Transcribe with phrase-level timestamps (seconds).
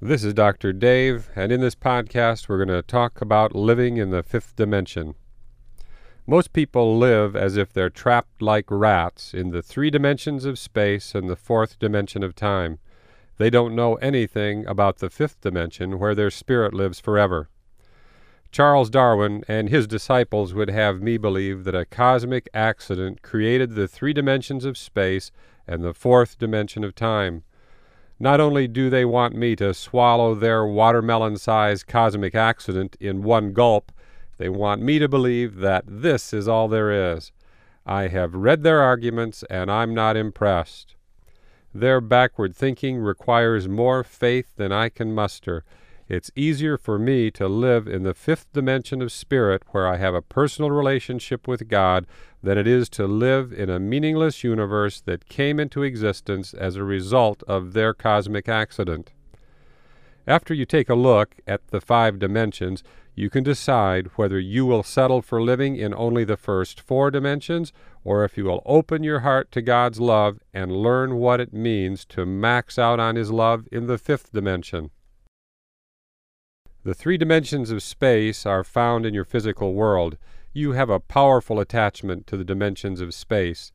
[0.00, 0.72] This is Dr.
[0.72, 5.16] Dave, and in this podcast, we're going to talk about living in the fifth dimension.
[6.24, 11.16] Most people live as if they're trapped like rats in the three dimensions of space
[11.16, 12.78] and the fourth dimension of time.
[13.38, 17.48] They don't know anything about the fifth dimension where their spirit lives forever.
[18.52, 23.88] Charles Darwin and his disciples would have me believe that a cosmic accident created the
[23.88, 25.32] three dimensions of space
[25.66, 27.42] and the fourth dimension of time.
[28.20, 33.52] Not only do they want me to swallow their watermelon sized cosmic accident in one
[33.52, 33.92] gulp,
[34.38, 37.32] they want me to believe that this is all there is.
[37.86, 40.96] I have read their arguments and I'm not impressed.
[41.74, 45.64] Their backward thinking requires more faith than I can muster.
[46.08, 50.14] It's easier for me to live in the fifth dimension of spirit where I have
[50.14, 52.06] a personal relationship with God
[52.42, 56.82] than it is to live in a meaningless universe that came into existence as a
[56.82, 59.12] result of their cosmic accident.
[60.26, 62.82] After you take a look at the five dimensions,
[63.14, 67.70] you can decide whether you will settle for living in only the first four dimensions
[68.02, 72.06] or if you will open your heart to God's love and learn what it means
[72.06, 74.90] to max out on His love in the fifth dimension.
[76.88, 80.16] The three dimensions of space are found in your physical world
[80.54, 83.72] you have a powerful attachment to the dimensions of space.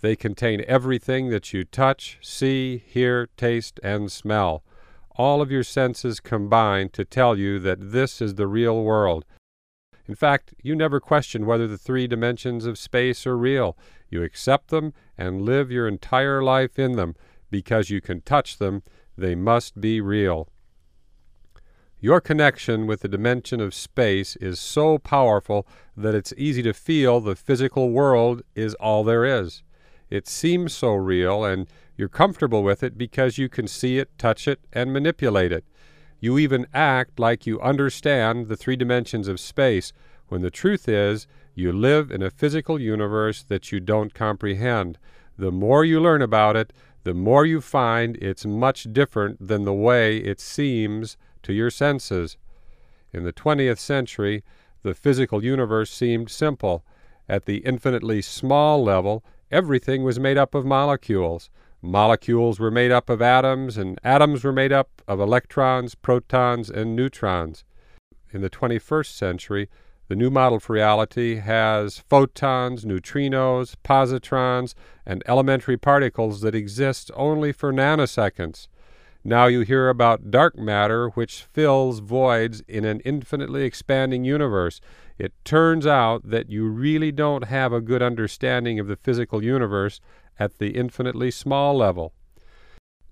[0.00, 4.64] They contain everything that you touch, see, hear, taste, and smell.
[5.10, 9.26] All of your senses combine to tell you that this is the real world.
[10.08, 13.76] In fact, you never question whether the three dimensions of space are real.
[14.08, 17.14] You accept them and live your entire life in them.
[17.50, 18.82] Because you can touch them,
[19.18, 20.48] they must be real.
[22.04, 25.66] Your connection with the dimension of space is so powerful
[25.96, 29.62] that it's easy to feel the physical world is all there is.
[30.10, 31.66] It seems so real, and
[31.96, 35.64] you're comfortable with it because you can see it, touch it, and manipulate it.
[36.20, 39.94] You even act like you understand the three dimensions of space,
[40.28, 44.98] when the truth is, you live in a physical universe that you don't comprehend.
[45.38, 46.70] The more you learn about it,
[47.04, 52.36] the more you find it's much different than the way it seems to your senses.
[53.12, 54.42] In the 20th century,
[54.82, 56.84] the physical universe seemed simple.
[57.28, 61.48] At the infinitely small level, everything was made up of molecules.
[61.80, 66.96] Molecules were made up of atoms, and atoms were made up of electrons, protons, and
[66.96, 67.64] neutrons.
[68.32, 69.68] In the 21st century,
[70.08, 74.74] the new model for reality has photons, neutrinos, positrons,
[75.06, 78.68] and elementary particles that exist only for nanoseconds.
[79.26, 84.82] Now you hear about dark matter, which fills voids in an infinitely expanding universe.
[85.16, 89.98] It turns out that you really don't have a good understanding of the physical universe
[90.38, 92.12] at the infinitely small level.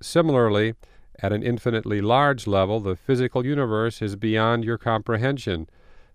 [0.02, 0.74] Similarly,
[1.20, 5.66] at an infinitely large level, the physical universe is beyond your comprehension.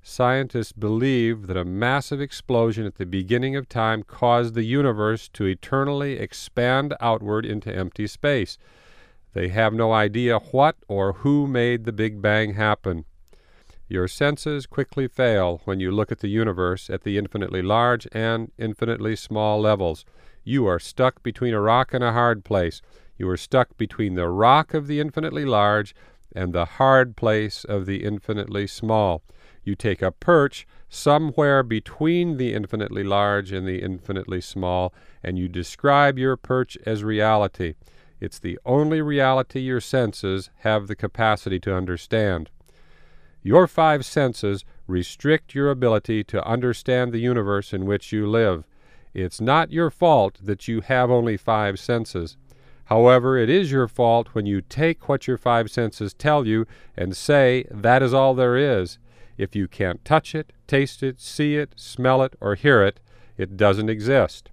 [0.03, 5.46] Scientists believe that a massive explosion at the beginning of time caused the universe to
[5.46, 8.59] eternally expand outward into empty space.
[9.38, 13.06] They have no idea what or who made the Big Bang happen.
[13.88, 18.52] Your senses quickly fail when you look at the universe at the infinitely large and
[18.58, 20.06] infinitely small levels.
[20.44, 22.81] You are stuck between a rock and a hard place.
[23.20, 25.94] You are stuck between the rock of the infinitely large
[26.36, 29.22] and the hard place of the infinitely small.
[29.64, 35.48] You take a perch somewhere between the infinitely large and the infinitely small, and you
[35.48, 37.75] describe your perch as reality.
[38.20, 42.50] It's the only reality your senses have the capacity to understand.
[43.44, 48.66] Your five senses restrict your ability to understand the universe in which you live.
[49.14, 52.38] It's not your fault that you have only five senses.
[52.86, 57.16] However, it is your fault when you take what your five senses tell you and
[57.16, 58.98] say that is all there is.
[59.38, 63.00] If you can't touch it, taste it, see it, smell it, or hear it,
[63.38, 64.50] it doesn't exist.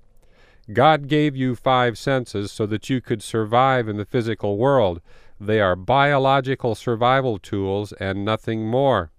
[0.72, 5.00] God gave you five senses so that you could survive in the physical world.
[5.38, 9.12] They are biological survival tools and nothing more.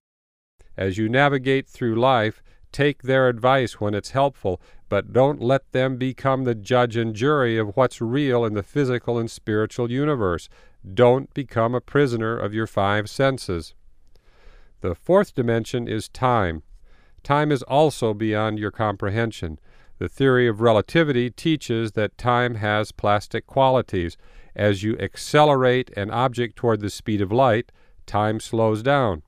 [0.75, 4.59] As you navigate through life, take their advice when it's helpful,
[4.89, 9.17] but don't let them become the judge and jury of what's real in the physical
[9.17, 10.49] and spiritual universe.
[10.93, 13.73] Don't become a prisoner of your five senses.
[14.81, 16.63] The fourth dimension is time.
[17.23, 19.59] Time is also beyond your comprehension.
[19.97, 24.17] The theory of relativity teaches that time has plastic qualities.
[24.55, 27.71] As you accelerate an object toward the speed of light,
[28.05, 29.23] time slows down.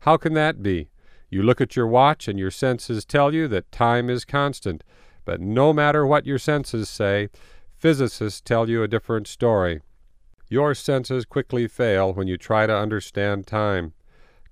[0.00, 0.88] How can that be?
[1.30, 4.82] You look at your watch and your senses tell you that time is constant.
[5.26, 7.28] But no matter what your senses say,
[7.76, 9.82] physicists tell you a different story.
[10.48, 13.92] Your senses quickly fail when you try to understand time.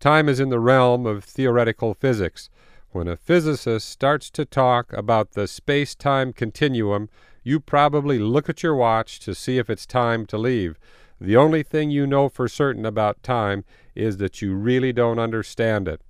[0.00, 2.50] Time is in the realm of theoretical physics.
[2.96, 7.10] When a physicist starts to talk about the space time continuum,
[7.44, 10.78] you probably look at your watch to see if it's time to leave.
[11.20, 15.88] The only thing you know for certain about time is that you really don't understand
[15.88, 16.00] it.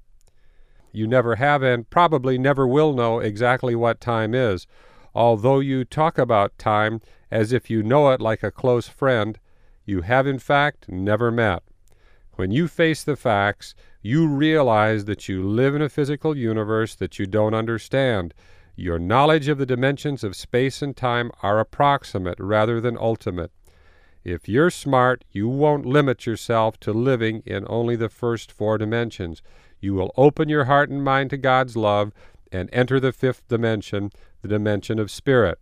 [0.92, 4.68] You never have and probably never will know exactly what time is,
[5.12, 7.00] although you talk about time
[7.32, 9.40] as if you know it like a close friend
[9.84, 11.64] you have in fact never met.
[12.36, 13.74] When you face the facts,
[14.06, 18.32] you realize that you live in a physical universe that you don't understand.
[18.76, 23.50] Your knowledge of the dimensions of space and time are approximate rather than ultimate.
[24.22, 29.42] If you're smart, you won't limit yourself to living in only the first four dimensions.
[29.80, 32.12] You will open your heart and mind to God's love
[32.52, 35.58] and enter the fifth dimension, the dimension of spirit.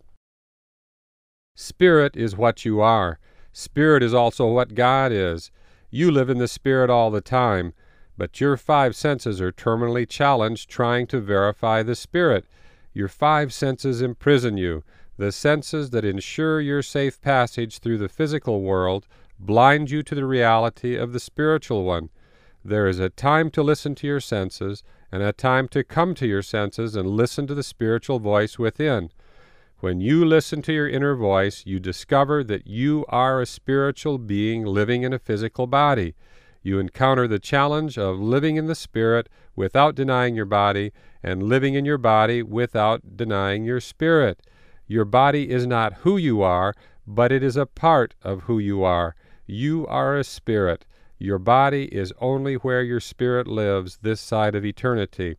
[1.55, 3.17] Spirit is what you are.
[3.51, 5.49] Spirit is also what God is.
[5.89, 7.73] You live in the Spirit all the time,
[8.17, 12.45] but your five senses are terminally challenged trying to verify the Spirit.
[12.93, 14.83] Your five senses imprison you.
[15.17, 19.07] The senses that ensure your safe passage through the physical world
[19.39, 22.09] blind you to the reality of the spiritual one.
[22.63, 26.27] There is a time to listen to your senses, and a time to come to
[26.27, 29.11] your senses and listen to the spiritual voice within.
[29.79, 34.65] When you listen to your inner voice, you discover that you are a spiritual being
[34.65, 36.15] living in a physical body.
[36.65, 41.75] You encounter the challenge of living in the spirit without denying your body, and living
[41.75, 44.41] in your body without denying your spirit.
[44.87, 46.73] Your body is not who you are,
[47.05, 49.15] but it is a part of who you are.
[49.45, 50.87] You are a spirit.
[51.19, 55.35] Your body is only where your spirit lives this side of eternity.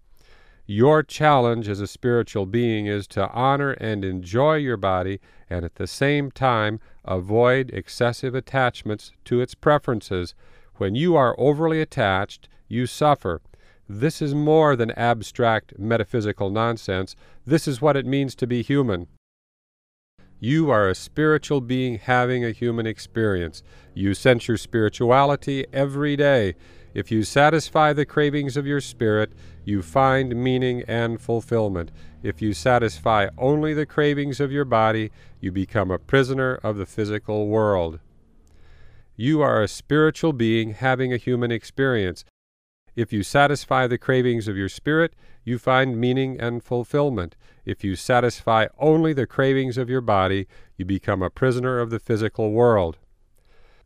[0.65, 5.19] Your challenge as a spiritual being is to honor and enjoy your body
[5.51, 10.37] and at the same time avoid excessive attachments to its preferences.
[10.79, 13.41] When you are overly attached, you suffer.
[13.89, 17.17] This is more than abstract metaphysical nonsense.
[17.47, 19.07] This is what it means to be human.
[20.39, 23.63] You are a spiritual being having a human experience.
[23.95, 26.57] You sense your spirituality every day.
[26.93, 29.33] If you satisfy the cravings of your spirit,
[29.65, 31.91] you find meaning and fulfillment.
[32.23, 36.87] If you satisfy only the cravings of your body, you become a prisoner of the
[36.87, 38.01] physical world.
[39.17, 42.25] You are a spiritual being having a human experience.
[42.95, 47.35] If you satisfy the cravings of your spirit, you find meaning and fulfillment.
[47.65, 50.47] If you satisfy only the cravings of your body,
[50.77, 52.99] you become a prisoner of the physical world.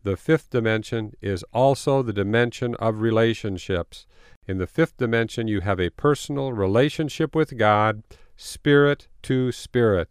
[0.02, 4.06] The fifth dimension is also the dimension of relationships.
[4.48, 8.02] In the fifth dimension, you have a personal relationship with God,
[8.36, 10.08] spirit to spirit.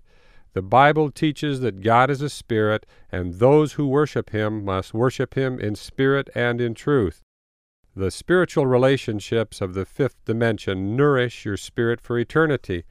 [0.54, 5.36] The Bible teaches that God is a spirit, and those who worship him must worship
[5.36, 7.22] him in spirit and in truth.
[7.96, 12.84] The spiritual relationships of the fifth dimension nourish your spirit for eternity.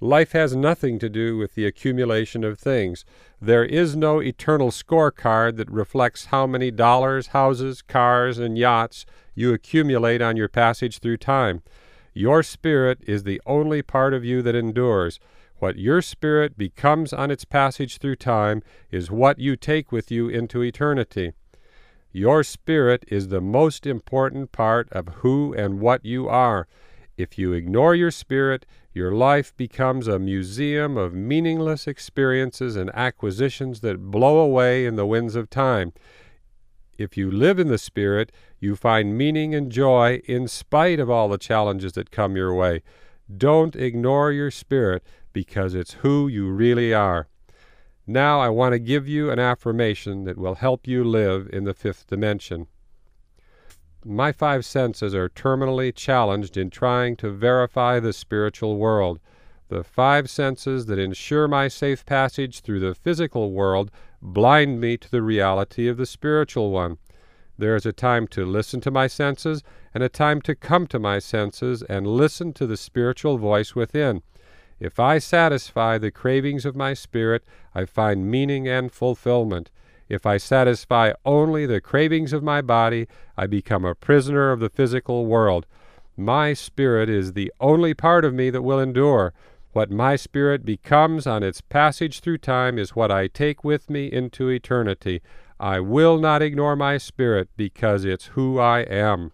[0.00, 3.04] Life has nothing to do with the accumulation of things.
[3.40, 9.54] There is no eternal scorecard that reflects how many dollars, houses, cars, and yachts you
[9.54, 11.62] accumulate on your passage through time.
[12.12, 15.18] Your spirit is the only part of you that endures.
[15.58, 20.28] What your spirit becomes on its passage through time is what you take with you
[20.28, 21.32] into eternity.
[22.12, 26.66] Your spirit is the most important part of who and what you are.
[27.16, 33.80] If you ignore your spirit, your life becomes a museum of meaningless experiences and acquisitions
[33.80, 35.92] that blow away in the winds of time.
[36.98, 41.28] If you live in the Spirit, you find meaning and joy in spite of all
[41.28, 42.82] the challenges that come your way.
[43.34, 45.02] Don't ignore your spirit
[45.36, 47.28] because it's who you really are.
[48.06, 51.74] Now I want to give you an affirmation that will help you live in the
[51.74, 52.68] fifth dimension.
[54.02, 59.20] My five senses are terminally challenged in trying to verify the spiritual world.
[59.68, 63.90] The five senses that ensure my safe passage through the physical world
[64.22, 66.96] blind me to the reality of the spiritual one.
[67.58, 69.62] There is a time to listen to my senses
[69.92, 74.22] and a time to come to my senses and listen to the spiritual voice within.
[74.78, 79.70] If I satisfy the cravings of my spirit, I find meaning and fulfillment.
[80.08, 84.68] If I satisfy only the cravings of my body, I become a prisoner of the
[84.68, 85.66] physical world.
[86.16, 89.32] My spirit is the only part of me that will endure.
[89.72, 94.06] What my spirit becomes on its passage through time is what I take with me
[94.06, 95.20] into eternity.
[95.58, 99.32] I will not ignore my spirit because it's who I am.